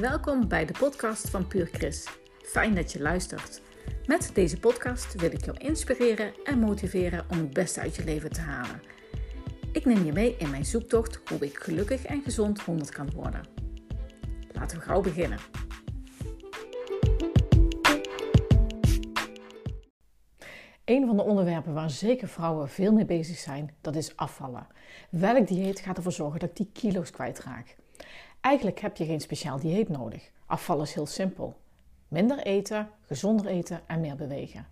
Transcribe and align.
Welkom 0.00 0.48
bij 0.48 0.66
de 0.66 0.72
podcast 0.78 1.30
van 1.30 1.46
Puur 1.46 1.68
Chris. 1.72 2.08
Fijn 2.42 2.74
dat 2.74 2.92
je 2.92 3.00
luistert. 3.00 3.60
Met 4.06 4.30
deze 4.34 4.58
podcast 4.58 5.14
wil 5.14 5.32
ik 5.32 5.44
jou 5.44 5.56
inspireren 5.58 6.32
en 6.44 6.58
motiveren 6.58 7.24
om 7.30 7.38
het 7.38 7.52
beste 7.52 7.80
uit 7.80 7.96
je 7.96 8.04
leven 8.04 8.30
te 8.30 8.40
halen. 8.40 8.82
Ik 9.72 9.84
neem 9.84 10.04
je 10.04 10.12
mee 10.12 10.36
in 10.36 10.50
mijn 10.50 10.64
zoektocht 10.64 11.20
hoe 11.28 11.38
ik 11.38 11.58
gelukkig 11.58 12.04
en 12.04 12.22
gezond 12.22 12.60
100 12.60 12.90
kan 12.90 13.10
worden. 13.10 13.40
Laten 14.52 14.78
we 14.78 14.84
gauw 14.84 15.00
beginnen. 15.00 15.38
Een 20.84 21.06
van 21.06 21.16
de 21.16 21.22
onderwerpen 21.22 21.74
waar 21.74 21.90
zeker 21.90 22.28
vrouwen 22.28 22.68
veel 22.68 22.92
mee 22.92 23.04
bezig 23.04 23.36
zijn, 23.36 23.74
dat 23.80 23.96
is 23.96 24.16
afvallen. 24.16 24.66
Welk 25.10 25.46
dieet 25.46 25.80
gaat 25.80 25.96
ervoor 25.96 26.12
zorgen 26.12 26.40
dat 26.40 26.56
die 26.56 26.70
kilo's 26.72 27.10
kwijtraak? 27.10 27.76
Eigenlijk 28.40 28.80
heb 28.80 28.96
je 28.96 29.04
geen 29.04 29.20
speciaal 29.20 29.58
dieet 29.58 29.88
nodig. 29.88 30.30
Afvallen 30.46 30.82
is 30.82 30.94
heel 30.94 31.06
simpel. 31.06 31.56
Minder 32.08 32.38
eten, 32.38 32.90
gezonder 33.06 33.46
eten 33.46 33.80
en 33.86 34.00
meer 34.00 34.16
bewegen. 34.16 34.66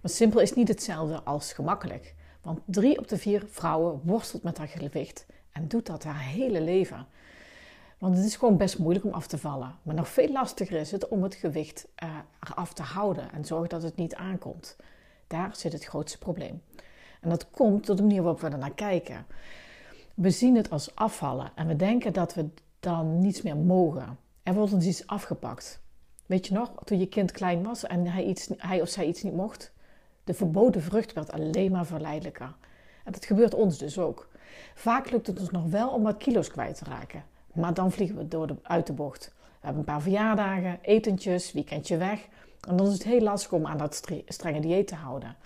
Maar 0.00 0.10
simpel 0.10 0.40
is 0.40 0.54
niet 0.54 0.68
hetzelfde 0.68 1.22
als 1.22 1.52
gemakkelijk. 1.52 2.14
Want 2.42 2.60
drie 2.64 2.98
op 2.98 3.08
de 3.08 3.18
vier 3.18 3.44
vrouwen 3.50 4.00
worstelt 4.04 4.42
met 4.42 4.58
haar 4.58 4.68
gewicht 4.68 5.26
en 5.52 5.68
doet 5.68 5.86
dat 5.86 6.04
haar 6.04 6.20
hele 6.20 6.60
leven. 6.60 7.06
Want 7.98 8.16
het 8.16 8.26
is 8.26 8.36
gewoon 8.36 8.56
best 8.56 8.78
moeilijk 8.78 9.04
om 9.04 9.12
af 9.12 9.26
te 9.26 9.38
vallen. 9.38 9.76
Maar 9.82 9.94
nog 9.94 10.08
veel 10.08 10.32
lastiger 10.32 10.80
is 10.80 10.90
het 10.90 11.08
om 11.08 11.22
het 11.22 11.34
gewicht 11.34 11.88
uh, 12.02 12.16
eraf 12.40 12.72
te 12.72 12.82
houden 12.82 13.32
en 13.32 13.44
zorgen 13.44 13.68
dat 13.68 13.82
het 13.82 13.96
niet 13.96 14.14
aankomt. 14.14 14.76
Daar 15.26 15.56
zit 15.56 15.72
het 15.72 15.84
grootste 15.84 16.18
probleem. 16.18 16.62
En 17.20 17.30
dat 17.30 17.50
komt 17.50 17.86
door 17.86 17.96
de 17.96 18.02
manier 18.02 18.22
waarop 18.22 18.40
we 18.40 18.48
er 18.48 18.58
naar 18.58 18.74
kijken. 18.74 19.26
We 20.14 20.30
zien 20.30 20.56
het 20.56 20.70
als 20.70 20.94
afvallen 20.94 21.50
en 21.54 21.66
we 21.66 21.76
denken 21.76 22.12
dat 22.12 22.34
we 22.34 22.48
dan 22.80 23.18
niets 23.18 23.42
meer 23.42 23.56
mogen. 23.56 24.18
Er 24.42 24.54
wordt 24.54 24.72
ons 24.72 24.86
iets 24.86 25.06
afgepakt. 25.06 25.80
Weet 26.26 26.46
je 26.46 26.54
nog, 26.54 26.72
toen 26.84 26.98
je 26.98 27.06
kind 27.06 27.32
klein 27.32 27.62
was 27.62 27.86
en 27.86 28.06
hij, 28.06 28.24
iets, 28.24 28.48
hij 28.56 28.80
of 28.80 28.88
zij 28.88 29.06
iets 29.06 29.22
niet 29.22 29.34
mocht? 29.34 29.72
De 30.24 30.34
verboden 30.34 30.82
vrucht 30.82 31.12
werd 31.12 31.32
alleen 31.32 31.72
maar 31.72 31.86
verleidelijker. 31.86 32.54
En 33.04 33.12
dat 33.12 33.24
gebeurt 33.24 33.54
ons 33.54 33.78
dus 33.78 33.98
ook. 33.98 34.28
Vaak 34.74 35.10
lukt 35.10 35.26
het 35.26 35.40
ons 35.40 35.50
nog 35.50 35.64
wel 35.64 35.88
om 35.88 36.02
wat 36.02 36.16
kilo's 36.16 36.50
kwijt 36.50 36.78
te 36.78 36.84
raken. 36.84 37.24
Maar 37.52 37.74
dan 37.74 37.92
vliegen 37.92 38.16
we 38.16 38.28
door 38.28 38.46
de, 38.46 38.54
uit 38.62 38.86
de 38.86 38.92
bocht. 38.92 39.32
We 39.38 39.66
hebben 39.66 39.78
een 39.78 39.92
paar 39.92 40.02
verjaardagen, 40.02 40.78
etentjes, 40.82 41.52
weekendje 41.52 41.96
weg. 41.96 42.28
En 42.68 42.76
dan 42.76 42.86
is 42.86 42.92
het 42.92 43.04
heel 43.04 43.20
lastig 43.20 43.52
om 43.52 43.66
aan 43.66 43.78
dat 43.78 44.02
strenge 44.26 44.60
dieet 44.60 44.86
te 44.86 44.94
houden. 44.94 45.36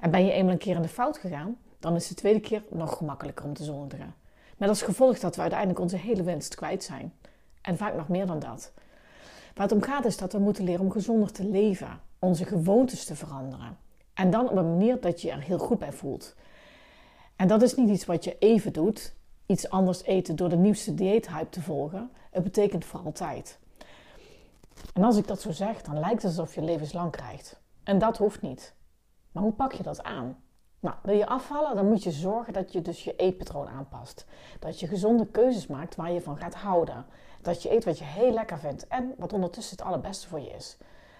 En 0.00 0.10
ben 0.10 0.24
je 0.24 0.32
eenmaal 0.32 0.52
een 0.52 0.58
keer 0.58 0.76
in 0.76 0.82
de 0.82 0.88
fout 0.88 1.18
gegaan, 1.18 1.56
dan 1.78 1.94
is 1.94 2.08
de 2.08 2.14
tweede 2.14 2.40
keer 2.40 2.64
nog 2.70 2.96
gemakkelijker 2.96 3.44
om 3.44 3.54
te 3.54 3.64
zondigen. 3.64 4.14
Met 4.56 4.68
als 4.68 4.82
gevolg 4.82 5.18
dat 5.18 5.34
we 5.34 5.40
uiteindelijk 5.40 5.80
onze 5.80 5.96
hele 5.96 6.22
winst 6.22 6.54
kwijt 6.54 6.84
zijn. 6.84 7.12
En 7.60 7.76
vaak 7.76 7.94
nog 7.94 8.08
meer 8.08 8.26
dan 8.26 8.38
dat. 8.38 8.72
Waar 9.54 9.66
het 9.66 9.72
om 9.72 9.82
gaat 9.82 10.04
is 10.04 10.16
dat 10.16 10.32
we 10.32 10.38
moeten 10.38 10.64
leren 10.64 10.80
om 10.80 10.90
gezonder 10.90 11.32
te 11.32 11.44
leven, 11.44 12.00
onze 12.18 12.44
gewoontes 12.44 13.04
te 13.04 13.16
veranderen. 13.16 13.78
En 14.14 14.30
dan 14.30 14.48
op 14.48 14.56
een 14.56 14.70
manier 14.70 15.00
dat 15.00 15.22
je 15.22 15.30
er 15.30 15.42
heel 15.42 15.58
goed 15.58 15.78
bij 15.78 15.92
voelt. 15.92 16.34
En 17.36 17.48
dat 17.48 17.62
is 17.62 17.74
niet 17.74 17.88
iets 17.88 18.04
wat 18.04 18.24
je 18.24 18.38
even 18.38 18.72
doet, 18.72 19.14
iets 19.46 19.68
anders 19.68 20.02
eten 20.02 20.36
door 20.36 20.48
de 20.48 20.56
nieuwste 20.56 20.94
dieethype 20.94 21.48
te 21.48 21.62
volgen. 21.62 22.10
Het 22.30 22.42
betekent 22.42 22.84
voor 22.84 23.00
altijd. 23.00 23.58
En 24.94 25.04
als 25.04 25.16
ik 25.16 25.26
dat 25.26 25.40
zo 25.40 25.50
zeg, 25.50 25.82
dan 25.82 25.98
lijkt 25.98 26.22
het 26.22 26.38
alsof 26.38 26.54
je 26.54 26.62
levenslang 26.62 27.10
krijgt. 27.10 27.60
En 27.82 27.98
dat 27.98 28.18
hoeft 28.18 28.42
niet. 28.42 28.74
Maar 29.32 29.42
hoe 29.42 29.52
pak 29.52 29.72
je 29.72 29.82
dat 29.82 30.02
aan? 30.02 30.36
Nou, 30.84 30.96
wil 31.02 31.16
je 31.16 31.26
afvallen, 31.26 31.76
dan 31.76 31.88
moet 31.88 32.02
je 32.02 32.10
zorgen 32.10 32.52
dat 32.52 32.72
je 32.72 32.82
dus 32.82 33.04
je 33.04 33.16
eetpatroon 33.16 33.68
aanpast. 33.68 34.26
Dat 34.58 34.80
je 34.80 34.86
gezonde 34.86 35.26
keuzes 35.26 35.66
maakt 35.66 35.96
waar 35.96 36.12
je 36.12 36.20
van 36.20 36.36
gaat 36.36 36.54
houden. 36.54 37.06
Dat 37.42 37.62
je 37.62 37.72
eet 37.72 37.84
wat 37.84 37.98
je 37.98 38.04
heel 38.04 38.32
lekker 38.32 38.58
vindt 38.58 38.86
en 38.86 39.14
wat 39.18 39.32
ondertussen 39.32 39.76
het 39.76 39.86
allerbeste 39.86 40.28
voor 40.28 40.40
je 40.40 40.50
is. 40.50 40.76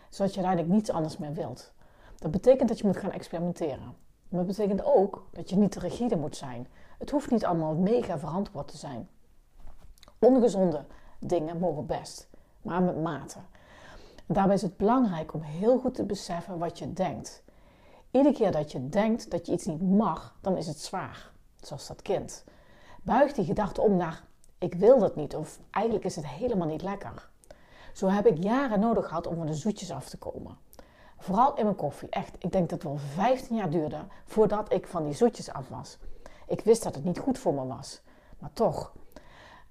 Zodat 0.08 0.34
je 0.34 0.40
uiteindelijk 0.40 0.74
niets 0.74 0.90
anders 0.90 1.18
meer 1.18 1.32
wilt. 1.32 1.72
Dat 2.18 2.30
betekent 2.30 2.68
dat 2.68 2.78
je 2.78 2.86
moet 2.86 2.96
gaan 2.96 3.12
experimenteren. 3.12 3.96
Maar 4.28 4.38
het 4.40 4.46
betekent 4.46 4.84
ook 4.84 5.26
dat 5.32 5.50
je 5.50 5.56
niet 5.56 5.72
te 5.72 5.78
rigide 5.78 6.16
moet 6.16 6.36
zijn. 6.36 6.68
Het 6.98 7.10
hoeft 7.10 7.30
niet 7.30 7.44
allemaal 7.44 7.74
mega 7.74 8.18
verantwoord 8.18 8.68
te 8.68 8.76
zijn. 8.76 9.08
Ongezonde 10.18 10.84
dingen 11.18 11.58
mogen 11.58 11.86
best, 11.86 12.28
maar 12.62 12.82
met 12.82 13.02
mate. 13.02 13.38
daarbij 14.26 14.54
is 14.54 14.62
het 14.62 14.76
belangrijk 14.76 15.34
om 15.34 15.42
heel 15.42 15.78
goed 15.78 15.94
te 15.94 16.04
beseffen 16.04 16.58
wat 16.58 16.78
je 16.78 16.92
denkt. 16.92 17.43
Iedere 18.14 18.34
keer 18.34 18.52
dat 18.52 18.72
je 18.72 18.88
denkt 18.88 19.30
dat 19.30 19.46
je 19.46 19.52
iets 19.52 19.64
niet 19.64 19.82
mag, 19.82 20.36
dan 20.40 20.56
is 20.56 20.66
het 20.66 20.80
zwaar. 20.80 21.30
Zoals 21.60 21.86
dat 21.86 22.02
kind. 22.02 22.44
Buig 23.02 23.32
die 23.32 23.44
gedachte 23.44 23.80
om 23.80 23.96
naar 23.96 24.24
ik 24.58 24.74
wil 24.74 24.98
dat 24.98 25.16
niet 25.16 25.36
of 25.36 25.60
eigenlijk 25.70 26.04
is 26.04 26.16
het 26.16 26.26
helemaal 26.26 26.66
niet 26.66 26.82
lekker. 26.82 27.28
Zo 27.92 28.08
heb 28.08 28.26
ik 28.26 28.42
jaren 28.42 28.80
nodig 28.80 29.08
gehad 29.08 29.26
om 29.26 29.36
van 29.36 29.46
de 29.46 29.54
zoetjes 29.54 29.90
af 29.90 30.08
te 30.08 30.16
komen. 30.16 30.58
Vooral 31.18 31.56
in 31.56 31.64
mijn 31.64 31.76
koffie. 31.76 32.08
Echt, 32.08 32.34
ik 32.38 32.52
denk 32.52 32.70
dat 32.70 32.82
het 32.82 32.92
wel 32.92 32.98
15 32.98 33.56
jaar 33.56 33.70
duurde 33.70 34.04
voordat 34.24 34.72
ik 34.72 34.86
van 34.86 35.04
die 35.04 35.14
zoetjes 35.14 35.50
af 35.50 35.68
was. 35.68 35.98
Ik 36.46 36.60
wist 36.60 36.82
dat 36.82 36.94
het 36.94 37.04
niet 37.04 37.18
goed 37.18 37.38
voor 37.38 37.54
me 37.54 37.66
was. 37.66 38.00
Maar 38.38 38.52
toch, 38.52 38.92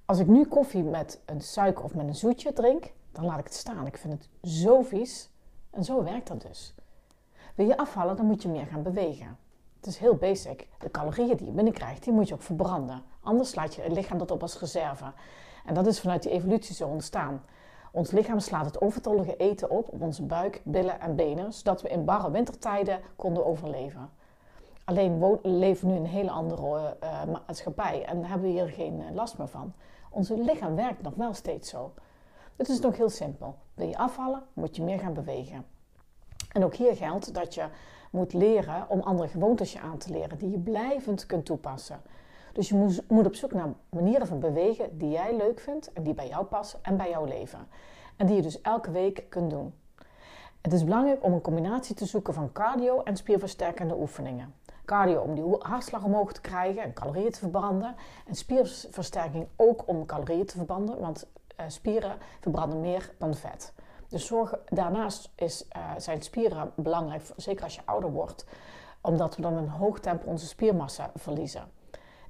als 0.06 0.20
ik 0.20 0.28
nu 0.28 0.46
koffie 0.46 0.84
met 0.84 1.22
een 1.26 1.42
suiker 1.42 1.84
of 1.84 1.96
met 1.96 2.08
een 2.08 2.16
zoetje 2.16 2.53
drink, 2.53 2.94
dan 3.12 3.26
laat 3.26 3.40
ik 3.40 3.46
het 3.46 3.53
staan. 3.53 3.88
Ik 3.88 3.98
vind 3.98 4.14
het 4.14 4.52
zo 4.52 4.82
vies. 4.82 5.30
En 5.70 5.84
zo 5.84 6.03
werkt 6.03 6.28
dat 6.28 6.42
dus. 6.42 6.74
Wil 7.56 7.68
je 7.68 7.78
afvallen, 7.78 8.16
dan 8.16 8.25
moet 8.25 8.41
je 8.41 8.50
meer 8.50 8.66
gaan 8.66 8.84
bewegen. 8.84 9.38
Het 9.78 9.88
is 9.88 9.97
heel 9.97 10.16
basic. 10.16 10.68
De 10.80 10.91
calorieën 10.91 11.38
die 11.38 11.46
je 11.46 11.52
binnenkrijgt, 11.52 12.03
die 12.03 12.14
moet 12.14 12.28
je 12.28 12.34
ook 12.34 12.41
verbranden. 12.41 13.03
Anders 13.22 13.50
slaat 13.50 13.75
je 13.75 13.91
lichaam 13.91 14.18
dat 14.18 14.31
op 14.31 14.41
als 14.41 14.59
reserve. 14.59 15.14
En 15.66 15.74
dat 15.74 15.88
is 15.88 16.00
vanuit 16.00 16.24
die 16.24 16.31
evolutie 16.31 16.75
zo 16.75 16.88
ontstaan. 16.88 17.44
Ons 17.91 18.12
lichaam 18.12 18.40
slaat 18.40 18.66
het 18.66 18.81
overtollige 18.81 19.36
eten 19.36 19.69
op 19.69 19.94
op 19.94 20.02
onze 20.02 20.24
buik, 20.24 20.62
billen 20.64 21.00
en 21.00 21.16
benen, 21.16 21.53
zodat 21.53 21.81
we 21.81 21.90
in 21.90 22.06
barre 22.06 22.31
wintertijden 22.31 23.00
konden 23.16 23.46
overleven. 23.46 24.09
Alleen 24.84 25.20
we 25.20 25.40
leven 25.41 25.88
nu 25.88 25.96
in 25.96 26.03
een 26.03 26.09
hele 26.09 26.31
andere 26.31 26.97
uh, 27.03 27.24
maatschappij 27.25 28.06
en 28.06 28.25
hebben 28.25 28.47
we 28.47 28.53
hier 28.53 28.70
geen 28.70 29.00
uh, 29.00 29.12
last 29.12 29.38
meer 29.38 29.47
van. 29.47 29.74
Onze 30.09 30.38
lichaam 30.38 30.75
werkt 30.75 31.02
nog 31.02 31.16
wel 31.16 31.34
steeds 31.34 31.70
zo. 31.70 31.94
Het 32.56 32.70
is 32.70 32.80
nog 32.80 32.97
heel 32.97 33.09
simpel. 33.09 33.56
Wil 33.74 33.88
je 33.88 33.97
afvallen, 33.97 34.44
moet 34.53 34.75
je 34.75 34.84
meer 34.84 35.00
gaan 35.00 35.14
bewegen. 35.14 35.66
En 36.53 36.64
ook 36.64 36.75
hier 36.75 36.96
geldt 36.96 37.34
dat 37.34 37.53
je 37.53 37.66
moet 38.12 38.34
leren 38.34 38.90
om 38.90 39.00
andere 39.00 39.28
gewoontes 39.28 39.78
aan 39.78 39.97
te 39.97 40.12
leren 40.12 40.38
die 40.38 40.50
je 40.50 40.59
blijvend 40.59 41.25
kunt 41.25 41.46
toepassen. 41.46 42.02
Dus 42.53 42.69
je 42.69 43.02
moet 43.08 43.25
op 43.25 43.36
zoek 43.36 43.53
naar 43.53 43.74
manieren 43.90 44.28
van 44.28 44.40
bewegen 44.40 44.97
die 44.97 45.09
jij 45.09 45.36
leuk 45.36 45.59
vindt 45.59 45.94
en 45.94 46.03
die 46.03 46.14
bij 46.14 46.28
jou 46.28 46.46
passen 46.46 46.80
en 46.81 46.97
bij 46.97 47.09
jouw 47.09 47.25
leven. 47.25 47.68
En 48.16 48.25
die 48.25 48.36
je 48.36 48.41
dus 48.41 48.62
elke 48.62 48.91
week 48.91 49.25
kunt 49.30 49.50
doen. 49.50 49.74
Het 50.62 50.74
is 50.74 50.84
belangrijk 50.84 51.24
om 51.24 51.34
een 51.34 51.41
combinatie 51.41 51.96
te 51.96 52.06
zoeken 52.06 52.34
van 52.34 52.52
cardio 52.52 53.02
en 53.03 53.18
spierversterkende 53.18 53.96
oefeningen. 53.96 54.53
Cardio 54.85 55.22
om 55.22 55.35
die 55.35 55.44
hartslag 55.59 56.03
omhoog 56.03 56.34
te 56.34 56.41
krijgen 56.41 56.84
en 56.84 56.94
calorieën 56.94 57.31
te 57.31 57.40
verbranden. 57.40 57.96
En 58.28 58.35
spierversterking 58.35 59.47
ook 59.56 59.88
om 59.88 60.06
calorieën 60.06 60.46
te 60.46 60.58
verbranden, 60.58 61.00
want 61.00 61.28
eh, 61.56 61.66
spieren 61.68 62.18
verbranden 62.40 62.81
meer 62.81 63.14
dan 63.18 63.35
vet. 63.35 63.74
Dus 64.13 64.25
zorg, 64.25 64.53
daarnaast 64.66 65.29
is, 65.35 65.66
uh, 65.78 65.91
zijn 65.97 66.22
spieren 66.22 66.72
belangrijk, 66.75 67.24
zeker 67.35 67.63
als 67.63 67.75
je 67.75 67.81
ouder 67.85 68.12
wordt, 68.12 68.46
omdat 69.01 69.35
we 69.35 69.41
dan 69.41 69.53
een 69.53 69.69
hoog 69.69 70.00
tempo 70.00 70.29
onze 70.29 70.47
spiermassa 70.47 71.12
verliezen. 71.16 71.63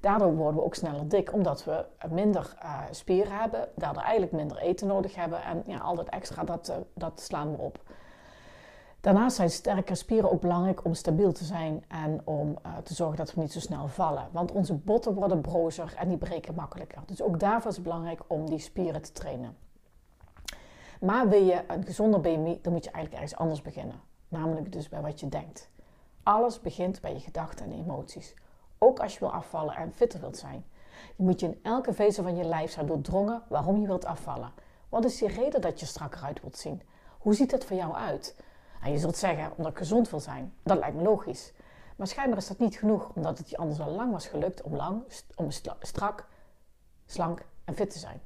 Daardoor 0.00 0.34
worden 0.34 0.60
we 0.60 0.66
ook 0.66 0.74
sneller 0.74 1.08
dik, 1.08 1.32
omdat 1.32 1.64
we 1.64 1.84
minder 2.10 2.54
uh, 2.62 2.80
spieren 2.90 3.38
hebben, 3.38 3.68
daardoor 3.76 4.02
eigenlijk 4.02 4.32
minder 4.32 4.56
eten 4.56 4.86
nodig 4.86 5.14
hebben 5.14 5.42
en 5.42 5.62
ja, 5.66 5.78
al 5.78 5.94
dat 5.94 6.08
extra, 6.08 6.44
dat, 6.44 6.68
uh, 6.68 6.76
dat 6.94 7.20
slaan 7.20 7.50
we 7.50 7.62
op. 7.62 7.78
Daarnaast 9.00 9.36
zijn 9.36 9.50
sterke 9.50 9.94
spieren 9.94 10.30
ook 10.32 10.40
belangrijk 10.40 10.84
om 10.84 10.94
stabiel 10.94 11.32
te 11.32 11.44
zijn 11.44 11.84
en 11.88 12.20
om 12.24 12.58
te 12.82 12.94
zorgen 12.94 13.16
dat 13.16 13.34
we 13.34 13.40
niet 13.40 13.52
zo 13.52 13.60
snel 13.60 13.88
vallen. 13.88 14.28
Want 14.30 14.52
onze 14.52 14.74
botten 14.74 15.14
worden 15.14 15.40
brozer 15.40 15.94
en 15.98 16.08
die 16.08 16.18
breken 16.18 16.54
makkelijker. 16.54 17.02
Dus 17.06 17.22
ook 17.22 17.40
daarvoor 17.40 17.70
is 17.70 17.76
het 17.76 17.84
belangrijk 17.84 18.20
om 18.26 18.50
die 18.50 18.58
spieren 18.58 19.02
te 19.02 19.12
trainen. 19.12 19.56
Maar 21.04 21.28
wil 21.28 21.42
je 21.42 21.64
een 21.66 21.84
gezonder 21.84 22.20
BMI, 22.20 22.58
dan 22.62 22.72
moet 22.72 22.84
je 22.84 22.90
eigenlijk 22.90 23.22
ergens 23.22 23.36
anders 23.36 23.62
beginnen. 23.62 24.00
Namelijk 24.28 24.72
dus 24.72 24.88
bij 24.88 25.00
wat 25.00 25.20
je 25.20 25.28
denkt. 25.28 25.68
Alles 26.22 26.60
begint 26.60 27.00
bij 27.00 27.12
je 27.12 27.20
gedachten 27.20 27.66
en 27.66 27.72
emoties. 27.72 28.34
Ook 28.78 29.00
als 29.00 29.12
je 29.12 29.18
wil 29.18 29.32
afvallen 29.32 29.74
en 29.74 29.92
fitter 29.92 30.20
wilt 30.20 30.36
zijn. 30.36 30.64
Je 31.16 31.22
moet 31.22 31.40
je 31.40 31.46
in 31.46 31.58
elke 31.62 31.92
vezel 31.92 32.22
van 32.22 32.36
je 32.36 32.44
lijf 32.44 32.70
zijn 32.70 32.86
doordrongen 32.86 33.42
waarom 33.48 33.80
je 33.80 33.86
wilt 33.86 34.04
afvallen. 34.04 34.52
Wat 34.88 35.04
is 35.04 35.18
die 35.18 35.28
reden 35.28 35.60
dat 35.60 35.80
je 35.80 35.86
strakker 35.86 36.22
uit 36.22 36.40
wilt 36.40 36.56
zien? 36.56 36.82
Hoe 37.18 37.34
ziet 37.34 37.50
dat 37.50 37.64
voor 37.64 37.76
jou 37.76 37.94
uit? 37.94 38.36
En 38.82 38.92
je 38.92 38.98
zult 38.98 39.16
zeggen, 39.16 39.52
omdat 39.56 39.72
ik 39.72 39.78
gezond 39.78 40.10
wil 40.10 40.20
zijn. 40.20 40.54
Dat 40.62 40.78
lijkt 40.78 40.96
me 40.96 41.02
logisch. 41.02 41.52
Maar 41.96 42.06
schijnbaar 42.06 42.38
is 42.38 42.48
dat 42.48 42.58
niet 42.58 42.76
genoeg, 42.76 43.10
omdat 43.14 43.38
het 43.38 43.50
je 43.50 43.56
anders 43.56 43.80
al 43.80 43.90
lang 43.90 44.12
was 44.12 44.26
gelukt 44.26 44.62
om, 44.62 44.76
lang, 44.76 45.02
om 45.34 45.50
strak, 45.80 46.26
slank 47.06 47.44
en 47.64 47.74
fit 47.74 47.90
te 47.90 47.98
zijn. 47.98 48.20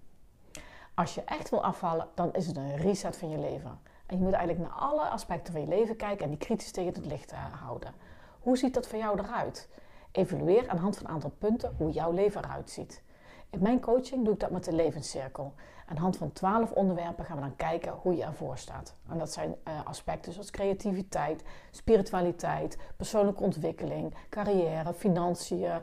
Als 0.98 1.14
je 1.14 1.22
echt 1.24 1.50
wil 1.50 1.64
afvallen, 1.64 2.08
dan 2.14 2.34
is 2.34 2.46
het 2.46 2.56
een 2.56 2.76
reset 2.76 3.16
van 3.16 3.30
je 3.30 3.38
leven. 3.38 3.78
En 4.06 4.16
je 4.16 4.22
moet 4.22 4.32
eigenlijk 4.32 4.68
naar 4.68 4.78
alle 4.78 5.08
aspecten 5.08 5.52
van 5.52 5.62
je 5.62 5.68
leven 5.68 5.96
kijken 5.96 6.24
en 6.24 6.30
die 6.30 6.38
kritisch 6.38 6.70
tegen 6.70 6.94
het 6.94 7.06
licht 7.06 7.32
eh, 7.32 7.38
houden. 7.62 7.94
Hoe 8.40 8.56
ziet 8.56 8.74
dat 8.74 8.88
voor 8.88 8.98
jou 8.98 9.18
eruit? 9.18 9.68
Evalueer 10.12 10.68
aan 10.68 10.76
de 10.76 10.82
hand 10.82 10.96
van 10.96 11.06
een 11.06 11.12
aantal 11.12 11.32
punten 11.38 11.74
hoe 11.76 11.90
jouw 11.90 12.12
leven 12.12 12.44
eruit 12.44 12.70
ziet. 12.70 13.02
In 13.50 13.62
mijn 13.62 13.80
coaching 13.80 14.24
doe 14.24 14.32
ik 14.32 14.40
dat 14.40 14.50
met 14.50 14.64
de 14.64 14.72
levenscirkel. 14.72 15.52
Aan 15.86 15.94
de 15.94 16.00
hand 16.00 16.16
van 16.16 16.32
12 16.32 16.72
onderwerpen 16.72 17.24
gaan 17.24 17.36
we 17.36 17.42
dan 17.42 17.56
kijken 17.56 17.92
hoe 17.92 18.16
je 18.16 18.24
ervoor 18.24 18.58
staat. 18.58 18.94
En 19.08 19.18
dat 19.18 19.32
zijn 19.32 19.54
uh, 19.68 19.86
aspecten 19.86 20.32
zoals 20.32 20.50
creativiteit, 20.50 21.42
spiritualiteit, 21.70 22.78
persoonlijke 22.96 23.42
ontwikkeling, 23.42 24.14
carrière, 24.28 24.94
financiën, 24.94 25.80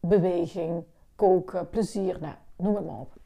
beweging, 0.00 0.84
koken, 1.16 1.68
plezier, 1.68 2.20
nou, 2.20 2.34
noem 2.56 2.74
het 2.74 2.86
maar 2.86 2.98
op. 2.98 3.16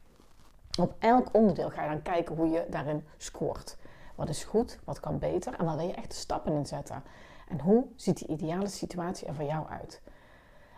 Op 0.79 0.95
elk 0.99 1.27
onderdeel 1.31 1.69
ga 1.69 1.83
je 1.83 1.89
dan 1.89 2.01
kijken 2.01 2.35
hoe 2.35 2.49
je 2.49 2.65
daarin 2.69 3.03
scoort. 3.17 3.77
Wat 4.15 4.29
is 4.29 4.43
goed, 4.43 4.79
wat 4.83 4.99
kan 4.99 5.19
beter 5.19 5.53
en 5.53 5.65
waar 5.65 5.77
wil 5.77 5.87
je 5.87 5.93
echt 5.93 6.09
de 6.09 6.15
stappen 6.15 6.53
in 6.53 6.65
zetten? 6.65 7.03
En 7.47 7.59
hoe 7.59 7.85
ziet 7.95 8.17
die 8.17 8.27
ideale 8.27 8.67
situatie 8.67 9.27
er 9.27 9.33
voor 9.33 9.45
jou 9.45 9.67
uit? 9.67 10.01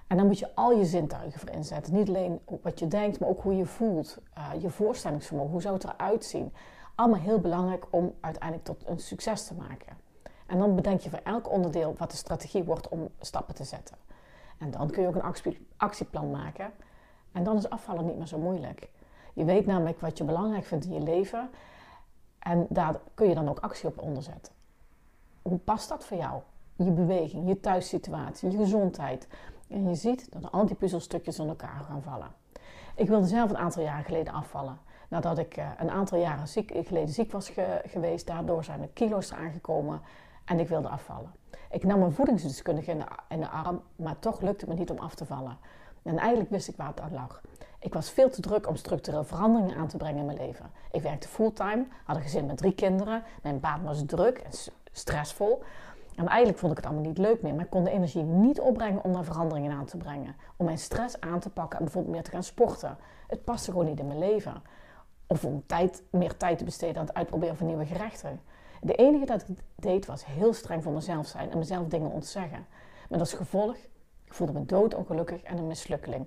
En 0.08 0.18
dan 0.18 0.26
moet 0.26 0.40
je 0.40 0.56
al 0.56 0.72
je 0.72 0.86
zintuigen 0.86 1.40
voor 1.40 1.50
inzetten. 1.50 1.94
Niet 1.94 2.08
alleen 2.08 2.40
wat 2.62 2.80
je 2.80 2.88
denkt, 2.88 3.20
maar 3.20 3.30
ook 3.30 3.42
hoe 3.42 3.56
je 3.56 3.66
voelt. 3.66 4.18
Uh, 4.38 4.62
je 4.62 4.70
voorstellingsvermogen, 4.70 5.52
hoe 5.52 5.62
zou 5.62 5.74
het 5.74 5.84
eruit 5.84 6.26
zien? 6.26 6.54
Allemaal 6.96 7.20
heel 7.20 7.40
belangrijk 7.40 7.86
om 7.90 8.14
uiteindelijk 8.20 8.66
tot 8.66 8.88
een 8.88 9.00
succes 9.00 9.48
te 9.48 9.54
maken. 9.54 9.98
En 10.46 10.60
dan 10.60 10.76
bedenk 10.76 11.00
je 11.00 11.10
voor 11.10 11.22
elk 11.24 11.52
onderdeel 11.52 11.96
wat 11.98 12.12
de 12.12 12.18
strategie 12.18 12.64
wordt 12.64 12.90
om 12.90 13.10
stappen 13.20 13.56
te 13.56 13.64
zetten. 13.64 13.96
En 14.58 14.72
dan 14.72 14.90
kun 14.90 15.02
je 15.02 15.08
ook 15.08 15.16
een 15.16 15.58
actieplan 15.78 16.32
maken. 16.32 16.72
En 17.32 17.44
dan 17.44 17.58
is 17.58 17.70
afvallen 17.70 18.06
niet 18.06 18.18
meer 18.18 18.28
zo 18.28 18.38
moeilijk. 18.38 18.90
Je 19.36 19.44
weet 19.44 19.66
namelijk 19.66 20.00
wat 20.00 20.18
je 20.18 20.24
belangrijk 20.24 20.66
vindt 20.66 20.86
in 20.86 20.94
je 20.94 21.00
leven. 21.00 21.50
En 22.40 22.66
daar 22.70 23.00
kun 23.14 23.28
je 23.28 23.36
dan 23.36 23.50
ook 23.50 23.60
actie 23.60 23.90
op 23.90 24.02
onderzetten. 24.02 24.54
Hoe 25.42 25.58
past 25.58 25.90
dat 25.90 26.06
voor 26.06 26.18
jou? 26.18 26.42
Je 26.76 26.92
beweging, 26.92 27.48
je 27.48 27.60
thuissituatie, 27.60 28.52
je 28.52 28.58
gezondheid. 28.58 29.28
En 29.68 29.88
je 29.90 29.96
ziet 29.96 30.32
dat 30.32 30.52
al 30.52 30.66
die 30.66 30.76
puzzelstukjes 30.76 31.40
in 31.40 31.48
elkaar 31.48 31.84
gaan 31.88 32.02
vallen. 32.02 32.28
Ik 32.96 33.08
wilde 33.08 33.28
zelf 33.28 33.50
een 33.50 33.58
aantal 33.58 33.84
jaren 33.84 34.04
geleden 34.04 34.34
afvallen. 34.34 34.78
Nadat 35.10 35.38
ik 35.38 35.58
eh, 35.58 35.70
een 35.78 35.92
aantal 35.92 36.20
jaren 36.20 36.48
ziek, 36.48 36.72
geleden 36.74 37.14
ziek 37.14 37.32
was 37.32 37.52
geweest, 37.86 38.28
daardoor 38.28 38.64
zijn 38.64 38.82
er 38.82 38.88
kilo's 38.88 39.32
eraan 39.32 39.52
gekomen 39.52 40.02
en 40.46 40.60
ik 40.60 40.68
wilde 40.68 40.88
afvallen. 40.88 41.32
Ik 41.72 41.84
nam 41.84 42.02
een 42.02 42.12
voedingsdeskundige 42.12 42.92
in 42.92 42.98
de, 42.98 43.06
in 43.30 43.40
de 43.40 43.50
arm, 43.50 43.82
maar 43.96 44.20
toch 44.20 44.42
lukte 44.42 44.66
het 44.66 44.74
me 44.74 44.80
niet 44.80 44.92
om 44.92 44.98
af 44.98 45.16
te 45.16 45.26
vallen. 45.26 45.58
En 46.04 46.18
eigenlijk 46.18 46.50
wist 46.50 46.68
ik 46.68 46.76
waar 46.76 46.88
het 46.88 47.02
aan 47.02 47.14
lag. 47.14 47.42
Ik 47.80 47.94
was 47.94 48.10
veel 48.10 48.30
te 48.30 48.42
druk 48.42 48.68
om 48.68 48.76
structureel 48.76 49.24
veranderingen 49.24 49.76
aan 49.76 49.88
te 49.88 49.98
brengen 49.98 50.20
in 50.20 50.26
mijn 50.26 50.38
leven. 50.38 50.72
Ik 50.92 51.02
werkte 51.02 51.28
fulltime, 51.28 51.86
had 52.04 52.16
een 52.16 52.22
gezin 52.22 52.46
met 52.46 52.58
drie 52.58 52.74
kinderen. 52.74 53.24
Mijn 53.44 53.60
baan 53.60 53.84
was 53.84 54.04
druk 54.06 54.38
en 54.38 54.52
stressvol. 54.92 55.62
En 56.16 56.28
eigenlijk 56.28 56.60
vond 56.60 56.72
ik 56.72 56.78
het 56.78 56.86
allemaal 56.86 57.06
niet 57.06 57.18
leuk 57.18 57.42
meer. 57.42 57.54
Maar 57.54 57.64
ik 57.64 57.70
kon 57.70 57.84
de 57.84 57.90
energie 57.90 58.24
niet 58.24 58.60
opbrengen 58.60 59.04
om 59.04 59.14
daar 59.14 59.24
veranderingen 59.24 59.72
aan 59.72 59.86
te 59.86 59.98
brengen. 59.98 60.36
Om 60.58 60.66
mijn 60.66 60.78
stress 60.78 61.20
aan 61.20 61.40
te 61.40 61.50
pakken 61.50 61.78
en 61.78 61.84
bijvoorbeeld 61.84 62.14
meer 62.14 62.24
te 62.24 62.32
gaan 62.32 62.44
sporten. 62.44 62.98
Het 63.28 63.44
paste 63.44 63.72
gewoon 63.72 63.86
niet 63.86 64.00
in 64.00 64.08
mijn 64.08 64.20
leven. 64.20 64.62
Of 65.28 65.46
om 65.46 65.64
tijd, 65.66 66.04
meer 66.10 66.38
tijd 66.38 66.58
te 66.58 66.64
besteden 66.64 66.98
aan 66.98 67.06
het 67.06 67.16
uitproberen 67.16 67.58
van 67.58 67.68
nieuwe 67.68 67.86
gerechten. 67.86 68.42
De 68.82 68.96
enige 68.96 69.26
dat 69.26 69.42
ik 69.48 69.58
deed 69.76 70.06
was 70.06 70.26
heel 70.26 70.54
streng 70.54 70.84
voor 70.84 70.92
mezelf 70.92 71.28
zijn 71.28 71.52
en 71.52 71.58
mezelf 71.58 71.88
dingen 71.88 72.12
ontzeggen. 72.12 72.66
Met 73.10 73.20
als 73.20 73.34
gevolg, 73.34 73.76
ik 74.24 74.34
voelde 74.34 74.54
me 74.54 74.66
doodongelukkig 74.66 75.44
en 75.44 75.58
een 75.58 75.68
mislukkeling. 75.68 76.26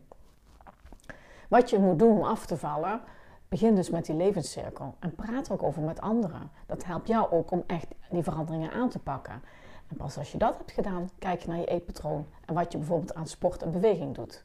Wat 1.49 1.71
je 1.71 1.79
moet 1.79 1.99
doen 1.99 2.17
om 2.17 2.23
af 2.23 2.47
te 2.47 2.57
vallen, 2.57 3.01
begin 3.49 3.75
dus 3.75 3.91
met 3.91 4.07
die 4.07 4.15
levenscirkel. 4.15 4.95
En 4.99 5.15
praat 5.15 5.47
er 5.47 5.53
ook 5.53 5.63
over 5.63 5.83
met 5.83 6.01
anderen. 6.01 6.51
Dat 6.67 6.85
helpt 6.85 7.09
jou 7.09 7.31
ook 7.31 7.51
om 7.51 7.65
echt 7.67 7.87
die 8.11 8.23
veranderingen 8.23 8.73
aan 8.73 8.89
te 8.89 8.99
pakken. 8.99 9.43
En 9.89 9.97
pas 9.97 10.19
als 10.19 10.33
je 10.33 10.39
dat 10.39 10.57
hebt 10.57 10.73
gedaan, 10.73 11.11
kijk 11.19 11.41
je 11.41 11.49
naar 11.49 11.59
je 11.59 11.65
eetpatroon 11.65 12.27
en 12.45 12.55
wat 12.55 12.73
je 12.73 12.79
bijvoorbeeld 12.79 13.15
aan 13.15 13.27
sport 13.27 13.63
en 13.63 13.71
beweging 13.71 14.15
doet. 14.15 14.43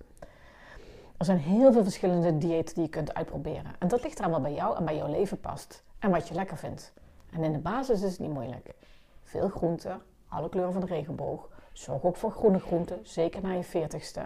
Er 1.18 1.26
zijn 1.26 1.38
heel 1.38 1.72
veel 1.72 1.84
verschillende 1.84 2.38
diëten 2.38 2.76
die 2.76 2.84
je 2.84 2.90
kunt 2.90 3.14
uitproberen. 3.14 3.76
En 3.80 3.88
dat 3.88 4.04
ligt 4.04 4.20
eraan 4.20 4.32
wat 4.32 4.42
bij 4.42 4.54
jou 4.54 4.78
en 4.78 4.86
bij 4.86 4.96
jouw 4.96 5.12
leven 5.12 5.40
past. 5.40 5.84
En 6.00 6.12
wat 6.12 6.28
je 6.28 6.34
lekker 6.34 6.58
vindt. 6.58 6.94
En 7.32 7.44
in 7.44 7.52
de 7.52 7.60
basis 7.60 8.02
is 8.02 8.12
het 8.12 8.20
niet 8.20 8.34
moeilijk. 8.34 8.74
Veel 9.24 9.50
groenten, 9.50 10.02
alle 10.28 10.50
kleuren 10.50 10.74
van 10.74 10.82
de 10.82 10.88
regenboog. 10.88 11.50
Zorg 11.74 12.04
ook 12.04 12.16
voor 12.16 12.32
groene 12.32 12.60
groenten, 12.60 13.00
zeker 13.04 13.42
na 13.42 13.52
je 13.52 13.66
40ste. 13.66 14.22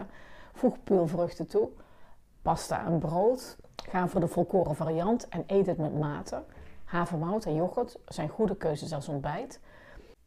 Voeg 0.52 0.82
puurvruchten 0.84 1.46
toe. 1.46 1.68
Pasta 2.48 2.86
en 2.86 2.98
brood. 2.98 3.56
Ga 3.76 4.08
voor 4.08 4.20
de 4.20 4.28
volkoren 4.28 4.76
variant 4.76 5.28
en 5.28 5.44
eet 5.46 5.66
het 5.66 5.78
met 5.78 5.98
mate. 5.98 6.44
Havermout 6.84 7.44
en 7.44 7.54
yoghurt 7.54 7.98
zijn 8.06 8.28
goede 8.28 8.56
keuzes 8.56 8.92
als 8.92 9.08
ontbijt. 9.08 9.60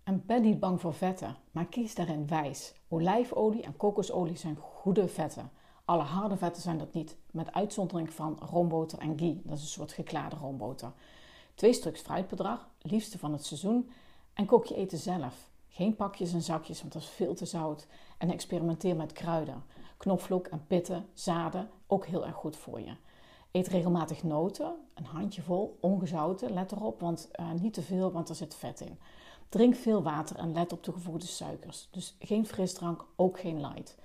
En 0.04 0.24
ben 0.26 0.42
niet 0.42 0.60
bang 0.60 0.82
voor 0.82 0.94
vetten, 0.94 1.36
maar 1.52 1.66
kies 1.66 1.96
daarin 1.96 2.28
wijs. 2.28 2.74
Olijfolie 2.88 3.64
en 3.64 3.78
kokosolie 3.78 4.38
zijn 4.38 4.56
goede 4.56 5.08
vetten. 5.08 5.52
Alle 5.86 6.04
harde 6.04 6.38
vetten 6.38 6.62
zijn 6.62 6.78
dat 6.78 6.94
niet, 6.94 7.18
met 7.32 7.54
uitzondering 7.54 8.14
van 8.14 8.40
roomboter 8.52 9.00
en 9.00 9.18
ghee. 9.18 9.42
Dat 9.44 9.58
is 9.58 9.64
een 9.64 9.68
soort 9.68 9.92
geklaarde 9.92 10.36
roomboter. 10.36 10.92
Twee 11.56 11.74
stuks 11.74 12.02
fruitbedrag, 12.02 12.70
liefste 12.82 13.18
van 13.18 13.32
het 13.32 13.46
seizoen. 13.46 13.92
En 14.34 14.46
kook 14.46 14.66
je 14.66 14.76
eten 14.76 14.98
zelf. 14.98 15.50
Geen 15.68 15.96
pakjes 15.96 16.34
en 16.34 16.42
zakjes, 16.42 16.82
want 16.82 16.94
dat 16.94 17.02
is 17.02 17.08
veel 17.08 17.34
te 17.34 17.46
zout. 17.46 17.88
En 18.18 18.32
experimenteer 18.32 18.96
met 18.96 19.12
kruiden. 19.12 19.64
Knoflook 20.01 20.48
en 20.48 20.68
pitten, 20.68 21.06
zaden, 21.13 21.69
ook 21.88 22.06
heel 22.06 22.25
erg 22.25 22.36
goed 22.36 22.56
voor 22.56 22.80
je. 22.80 22.95
Eet 23.51 23.68
regelmatig 23.68 24.24
noten, 24.24 24.75
een 24.94 25.06
handjevol, 25.06 25.77
ongezouten, 25.80 26.53
let 26.53 26.71
erop, 26.71 27.00
want 27.00 27.30
uh, 27.39 27.51
niet 27.51 27.74
te 27.74 27.81
veel, 27.81 28.12
want 28.12 28.30
er 28.30 28.36
zit 28.36 28.56
vet 28.56 28.81
in. 28.81 29.00
Drink 29.50 29.75
veel 29.75 30.03
water 30.03 30.36
en 30.36 30.53
let 30.53 30.74
op 30.74 30.83
de 30.83 30.92
gevoegde 30.92 31.25
suikers. 31.25 31.88
Dus 31.92 32.15
geen 32.19 32.45
frisdrank, 32.45 33.06
ook 33.15 33.39
geen 33.39 33.62
light. 33.62 33.98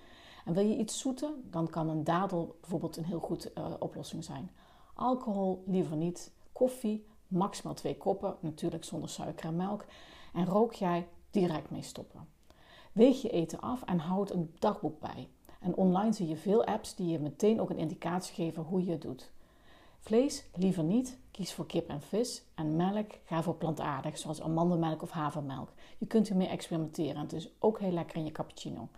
En 0.44 0.52
wil 0.52 0.64
je 0.64 0.76
iets 0.76 0.98
zoeten, 0.98 1.48
dan 1.50 1.70
kan 1.70 1.88
een 1.88 2.04
dadel 2.04 2.56
bijvoorbeeld 2.60 2.96
een 2.96 3.04
heel 3.04 3.20
goed 3.20 3.50
uh, 3.58 3.66
oplossing 3.78 4.24
zijn. 4.24 4.50
Alcohol 4.94 5.62
liever 5.66 5.96
niet. 5.96 6.32
Koffie, 6.52 7.06
maximaal 7.26 7.74
twee 7.74 7.96
koppen, 7.96 8.36
natuurlijk 8.40 8.84
zonder 8.84 9.08
suiker 9.08 9.46
en 9.46 9.56
melk. 9.56 9.84
En 10.32 10.46
rook 10.46 10.72
jij 10.72 11.08
direct 11.30 11.70
mee 11.70 11.82
stoppen. 11.82 12.28
Weeg 12.92 13.22
je 13.22 13.30
eten 13.30 13.60
af 13.60 13.82
en 13.82 13.98
houd 13.98 14.30
een 14.30 14.54
dagboek 14.58 15.00
bij. 15.00 15.28
En 15.60 15.74
online 15.74 16.12
zie 16.12 16.28
je 16.28 16.36
veel 16.36 16.64
apps 16.64 16.94
die 16.94 17.08
je 17.08 17.18
meteen 17.18 17.60
ook 17.60 17.70
een 17.70 17.78
indicatie 17.78 18.34
geven 18.34 18.62
hoe 18.62 18.84
je 18.84 18.90
het 18.90 19.02
doet. 19.02 19.30
Vlees 19.98 20.44
liever 20.54 20.84
niet, 20.84 21.18
kies 21.30 21.52
voor 21.52 21.66
kip 21.66 21.88
en 21.88 22.00
vis. 22.00 22.44
En 22.54 22.76
melk, 22.76 23.10
ga 23.24 23.42
voor 23.42 23.54
plantaardig, 23.54 24.18
zoals 24.18 24.42
amandelmelk 24.42 25.02
of 25.02 25.10
havermelk. 25.10 25.72
Je 25.98 26.06
kunt 26.06 26.28
ermee 26.28 26.48
experimenteren. 26.48 27.20
Het 27.20 27.32
is 27.32 27.50
ook 27.58 27.80
heel 27.80 27.92
lekker 27.92 28.16
in 28.16 28.24
je 28.24 28.32
cappuccino. 28.32 28.88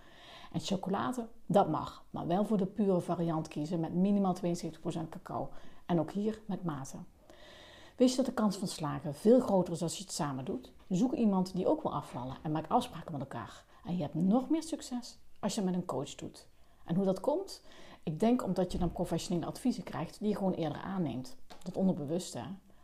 En 0.52 0.60
chocolade, 0.60 1.28
dat 1.46 1.69
mag, 1.69 2.05
maar 2.10 2.26
wel 2.26 2.44
voor 2.44 2.56
de 2.56 2.66
pure 2.66 3.00
variant 3.00 3.49
kiezen 3.49 3.81
met 3.81 3.94
minimaal 3.94 4.37
72% 4.37 5.08
cacao. 5.08 5.48
En 5.86 6.00
ook 6.00 6.10
hier 6.10 6.41
met 6.46 6.65
mate. 6.65 6.96
Wist 7.96 8.10
je 8.10 8.17
dat 8.17 8.27
de 8.27 8.43
kans 8.43 8.56
van 8.56 8.69
slagen 8.69 9.15
veel 9.15 9.41
groter 9.41 9.72
is 9.72 9.82
als 9.82 9.96
je 9.96 10.03
het 10.03 10.12
samen 10.12 10.44
doet? 10.44 10.72
Zoek 10.88 11.12
iemand 11.12 11.55
die 11.55 11.67
ook 11.67 11.82
wil 11.82 11.94
afvallen 11.94 12.36
en 12.43 12.53
maak 12.53 12.67
afspraken 12.69 13.12
met 13.12 13.20
elkaar. 13.20 13.65
En 13.84 13.96
je 13.96 14.03
hebt 14.03 14.15
nog 14.15 14.48
meer 14.48 14.62
succes 14.62 15.19
als 15.40 15.54
je 15.54 15.62
met 15.62 15.74
een 15.74 15.84
coach 15.84 16.14
doet. 16.14 16.48
En 16.84 16.94
hoe 16.94 17.04
dat 17.04 17.20
komt? 17.20 17.62
Ik 18.02 18.20
denk 18.20 18.44
omdat 18.44 18.72
je 18.72 18.78
dan 18.78 18.92
professionele 18.92 19.46
adviezen 19.46 19.82
krijgt 19.82 20.18
die 20.18 20.28
je 20.28 20.36
gewoon 20.36 20.54
eerder 20.54 20.80
aanneemt. 20.80 21.36
Dat 21.62 21.76
onderbewuste. 21.76 22.40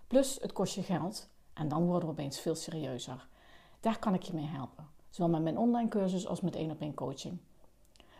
Plus 0.06 0.38
het 0.40 0.52
kost 0.52 0.75
je 0.75 0.82
geld 0.82 1.28
en 1.52 1.68
dan 1.68 1.84
worden 1.84 2.08
we 2.08 2.14
opeens 2.14 2.40
veel 2.40 2.54
serieuzer. 2.54 3.28
Daar 3.80 3.99
kan 3.99 4.14
ik 4.14 4.23
je 4.23 4.34
mee 4.34 4.46
helpen. 4.46 4.88
Zowel 5.11 5.30
met 5.30 5.42
mijn 5.42 5.58
online 5.58 5.88
cursus 5.88 6.26
als 6.26 6.40
met 6.40 6.56
één 6.56 6.70
op 6.70 6.80
één 6.80 6.94
coaching. 6.94 7.38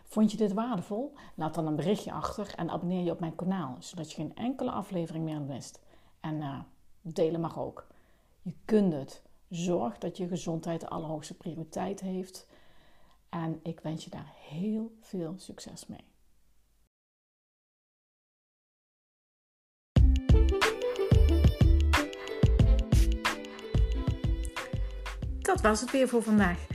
Vond 0.03 0.31
je 0.31 0.37
dit 0.37 0.53
waardevol? 0.53 1.13
Laat 1.35 1.53
dan 1.53 1.67
een 1.67 1.75
berichtje 1.75 2.11
achter 2.11 2.53
en 2.55 2.69
abonneer 2.69 3.03
je 3.03 3.11
op 3.11 3.19
mijn 3.19 3.35
kanaal, 3.35 3.75
zodat 3.79 4.11
je 4.11 4.15
geen 4.15 4.35
enkele 4.35 4.71
aflevering 4.71 5.23
meer 5.23 5.41
mist. 5.41 5.79
En 6.19 6.35
uh, 6.35 6.59
delen 7.01 7.41
mag 7.41 7.59
ook. 7.59 7.87
Je 8.41 8.53
kunt 8.65 8.93
het. 8.93 9.21
Zorg 9.49 9.97
dat 9.97 10.17
je 10.17 10.27
gezondheid 10.27 10.79
de 10.79 10.89
allerhoogste 10.89 11.33
prioriteit 11.33 11.99
heeft. 11.99 12.47
En 13.43 13.59
ik 13.63 13.79
wens 13.79 14.03
je 14.03 14.09
daar 14.09 14.33
heel 14.49 14.97
veel 15.01 15.33
succes 15.37 15.85
mee. 15.87 16.03
Dat 25.39 25.61
was 25.61 25.81
het 25.81 25.91
weer 25.91 26.07
voor 26.07 26.23
vandaag. 26.23 26.67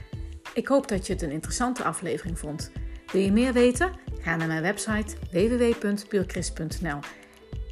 Ik 0.53 0.67
hoop 0.67 0.87
dat 0.87 1.07
je 1.07 1.13
het 1.13 1.21
een 1.21 1.31
interessante 1.31 1.83
aflevering 1.83 2.39
vond. 2.39 2.71
Wil 3.11 3.21
je 3.21 3.31
meer 3.31 3.53
weten? 3.53 3.91
Ga 4.19 4.35
naar 4.35 4.47
mijn 4.47 4.61
website 4.61 5.15
www.puurchrist.nl 5.31 6.99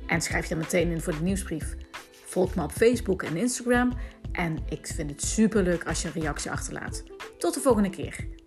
en 0.08 0.22
schrijf 0.22 0.50
je 0.50 0.56
meteen 0.56 0.92
in 0.92 1.02
voor 1.02 1.14
de 1.14 1.24
nieuwsbrief. 1.24 1.76
Volg 2.12 2.56
me 2.56 2.64
op 2.64 2.72
Facebook 2.72 3.24
en 3.24 3.38
Instagram 3.38 3.94
en 4.32 4.58
ik 4.70 4.88
vind 4.88 5.10
het 5.10 5.22
super 5.22 5.64
leuk 5.64 5.88
als 5.88 6.02
je 6.02 6.08
een 6.08 6.22
reactie 6.22 6.52
achterlaat. 6.52 7.04
Tot 7.38 7.54
de 7.54 7.60
volgende 7.60 7.90
keer. 7.90 8.39